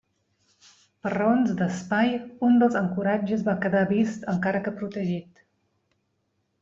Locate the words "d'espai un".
1.59-2.57